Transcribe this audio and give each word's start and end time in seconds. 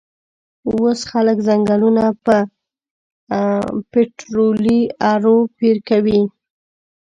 وس 0.81 0.99
خلک 1.11 1.37
ځنګلونه 1.47 2.03
په 2.25 2.37
پیټررولي 3.91 4.79
ارو 5.11 5.37
پیرکوی 5.57 6.21